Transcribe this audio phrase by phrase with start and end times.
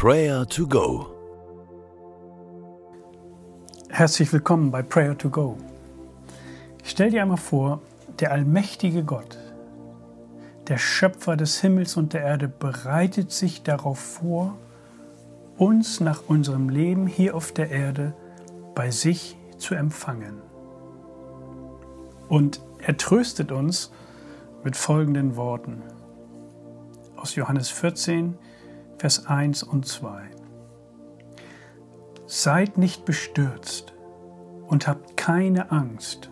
[0.00, 1.08] Prayer to Go.
[3.88, 5.58] Herzlich willkommen bei Prayer to Go.
[6.84, 7.82] Stell dir einmal vor,
[8.20, 9.36] der allmächtige Gott,
[10.68, 14.56] der Schöpfer des Himmels und der Erde, bereitet sich darauf vor,
[15.56, 18.14] uns nach unserem Leben hier auf der Erde
[18.76, 20.40] bei sich zu empfangen.
[22.28, 23.90] Und er tröstet uns
[24.62, 25.82] mit folgenden Worten
[27.16, 28.38] aus Johannes 14,
[28.98, 30.22] Vers 1 und 2.
[32.26, 33.94] Seid nicht bestürzt
[34.66, 36.30] und habt keine Angst,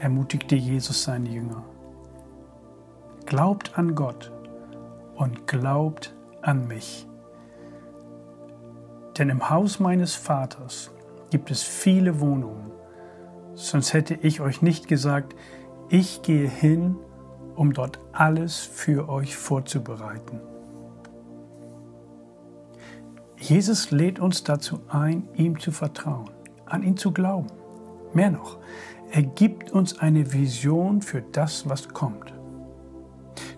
[0.00, 1.62] ermutigte Jesus seine Jünger.
[3.26, 4.32] Glaubt an Gott
[5.14, 7.06] und glaubt an mich.
[9.16, 10.90] Denn im Haus meines Vaters
[11.30, 12.72] gibt es viele Wohnungen,
[13.54, 15.36] sonst hätte ich euch nicht gesagt,
[15.90, 16.96] ich gehe hin,
[17.54, 20.40] um dort alles für euch vorzubereiten.
[23.44, 26.30] Jesus lädt uns dazu ein, ihm zu vertrauen,
[26.64, 27.48] an ihn zu glauben.
[28.14, 28.56] Mehr noch,
[29.10, 32.32] er gibt uns eine Vision für das, was kommt.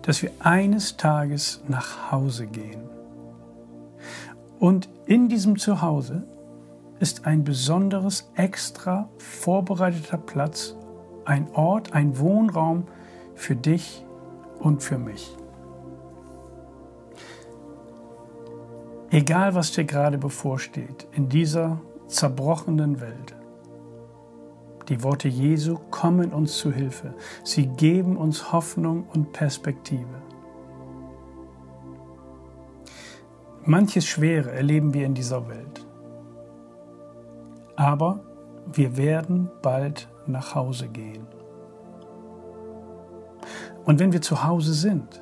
[0.01, 2.81] Dass wir eines Tages nach Hause gehen.
[4.59, 6.27] Und in diesem Zuhause
[6.99, 10.75] ist ein besonderes, extra vorbereiteter Platz,
[11.23, 12.87] ein Ort, ein Wohnraum
[13.35, 14.05] für dich
[14.59, 15.37] und für mich.
[19.09, 23.35] Egal, was dir gerade bevorsteht in dieser zerbrochenen Welt,
[24.89, 27.13] die Worte Jesu kommen uns zu Hilfe.
[27.43, 30.21] Sie geben uns Hoffnung und Perspektive.
[33.65, 35.85] Manches Schwere erleben wir in dieser Welt.
[37.75, 38.21] Aber
[38.71, 41.27] wir werden bald nach Hause gehen.
[43.83, 45.21] Und wenn wir zu Hause sind,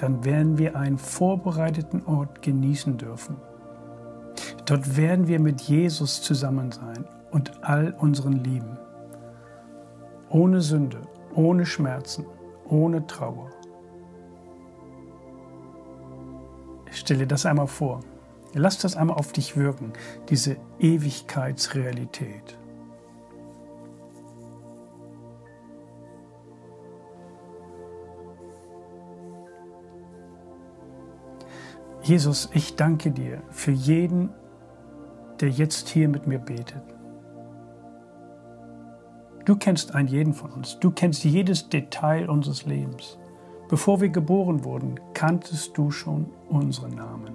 [0.00, 3.36] dann werden wir einen vorbereiteten Ort genießen dürfen.
[4.64, 8.78] Dort werden wir mit Jesus zusammen sein und all unseren Lieben.
[10.30, 11.00] Ohne Sünde,
[11.34, 12.26] ohne Schmerzen,
[12.68, 13.50] ohne Trauer.
[16.90, 18.00] Stell dir das einmal vor.
[18.54, 19.92] Lass das einmal auf dich wirken,
[20.28, 22.57] diese Ewigkeitsrealität.
[32.08, 34.30] Jesus, ich danke dir für jeden,
[35.40, 36.82] der jetzt hier mit mir betet.
[39.44, 40.78] Du kennst einen jeden von uns.
[40.80, 43.18] Du kennst jedes Detail unseres Lebens.
[43.68, 47.34] Bevor wir geboren wurden, kanntest du schon unsere Namen.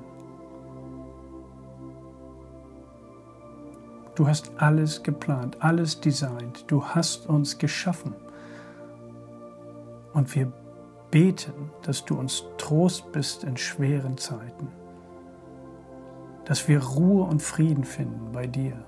[4.15, 6.65] Du hast alles geplant, alles designt.
[6.65, 8.15] Du hast uns geschaffen.
[10.13, 10.51] Und wir
[11.13, 14.67] beten, dass du uns Trost bist in schweren Zeiten,
[16.45, 18.83] dass wir Ruhe und Frieden finden bei dir.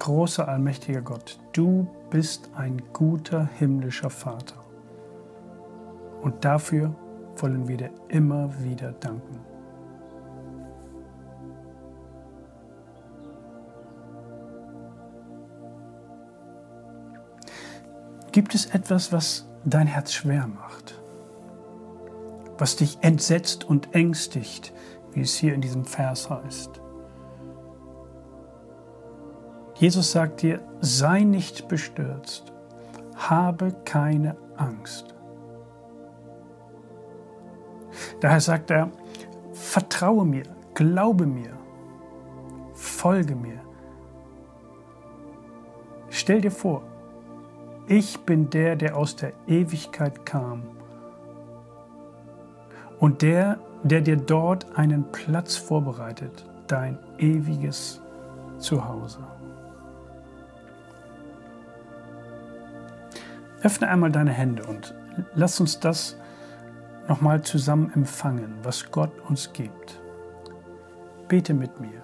[0.00, 4.56] Großer allmächtiger Gott, du bist ein guter himmlischer Vater.
[6.20, 6.92] Und dafür
[7.36, 9.53] wollen wir dir immer wieder danken.
[18.34, 21.00] Gibt es etwas, was dein Herz schwer macht?
[22.58, 24.72] Was dich entsetzt und ängstigt,
[25.12, 26.80] wie es hier in diesem Vers heißt?
[29.76, 32.52] Jesus sagt dir, sei nicht bestürzt,
[33.14, 35.14] habe keine Angst.
[38.18, 38.90] Daher sagt er,
[39.52, 40.42] vertraue mir,
[40.74, 41.56] glaube mir,
[42.72, 43.60] folge mir.
[46.10, 46.82] Stell dir vor,
[47.86, 50.62] ich bin der, der aus der Ewigkeit kam
[52.98, 58.00] und der, der dir dort einen Platz vorbereitet, dein ewiges
[58.58, 59.18] Zuhause.
[63.62, 64.94] Öffne einmal deine Hände und
[65.34, 66.16] lass uns das
[67.08, 70.00] nochmal zusammen empfangen, was Gott uns gibt.
[71.28, 72.02] Bete mit mir.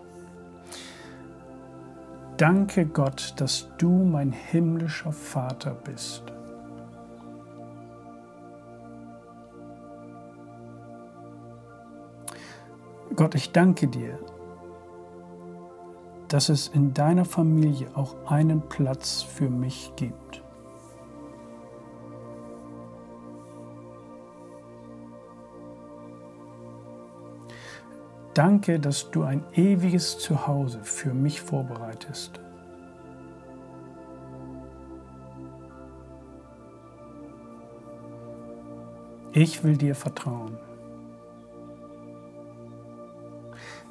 [2.41, 6.23] Danke Gott, dass du mein himmlischer Vater bist.
[13.15, 14.19] Gott, ich danke dir,
[16.29, 20.43] dass es in deiner Familie auch einen Platz für mich gibt.
[28.35, 32.41] Danke, dass du ein ewiges Zuhause für mich vorbereitest.
[39.33, 40.59] Ich will dir vertrauen.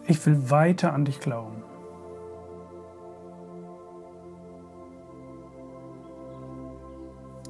[0.08, 1.64] Ich will weiter an dich glauben.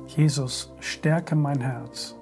[0.08, 2.16] Jesus, stärke mein Herz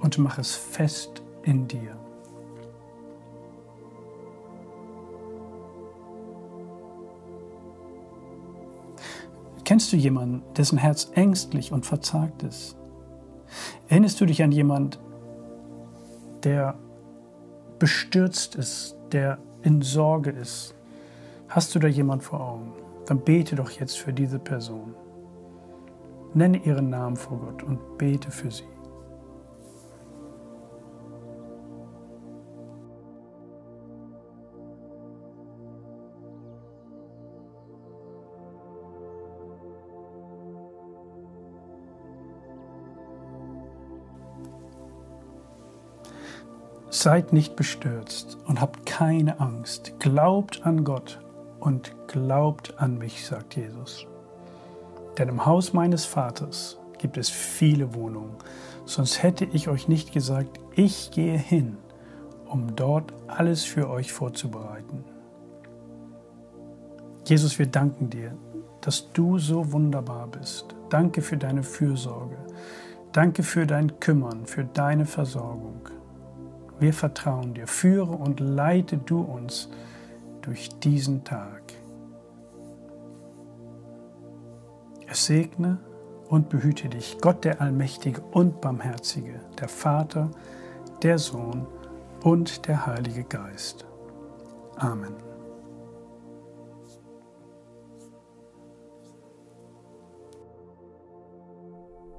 [0.00, 1.96] und mach es fest in dir.
[9.64, 12.76] Kennst du jemanden, dessen Herz ängstlich und verzagt ist?
[13.88, 14.98] Erinnerst du dich an jemanden,
[16.42, 16.74] der
[17.78, 20.74] bestürzt ist, der in Sorge ist?
[21.48, 22.72] Hast du da jemand vor Augen?
[23.06, 24.94] Dann bete doch jetzt für diese Person.
[26.34, 28.71] Nenne ihren Namen vor Gott und bete für sie.
[46.94, 49.94] Seid nicht bestürzt und habt keine Angst.
[49.98, 51.20] Glaubt an Gott
[51.58, 54.06] und glaubt an mich, sagt Jesus.
[55.16, 58.36] Denn im Haus meines Vaters gibt es viele Wohnungen,
[58.84, 61.78] sonst hätte ich euch nicht gesagt, ich gehe hin,
[62.44, 65.02] um dort alles für euch vorzubereiten.
[67.24, 68.36] Jesus, wir danken dir,
[68.82, 70.76] dass du so wunderbar bist.
[70.90, 72.36] Danke für deine Fürsorge.
[73.12, 75.80] Danke für dein Kümmern, für deine Versorgung.
[76.82, 77.68] Wir vertrauen dir.
[77.68, 79.68] Führe und leite du uns
[80.40, 81.62] durch diesen Tag.
[85.06, 85.78] Es segne
[86.28, 90.32] und behüte dich, Gott der Allmächtige und Barmherzige, der Vater,
[91.04, 91.68] der Sohn
[92.24, 93.86] und der Heilige Geist.
[94.74, 95.14] Amen.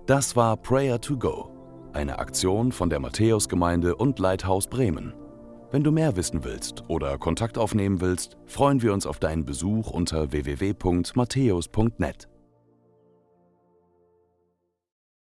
[0.05, 1.52] Das war Prayer to Go
[1.93, 5.13] eine Aktion von der Matthäusgemeinde und Leithaus Bremen.
[5.71, 9.89] Wenn du mehr wissen willst oder Kontakt aufnehmen willst, freuen wir uns auf deinen Besuch
[9.89, 12.27] unter www.matthäus.net.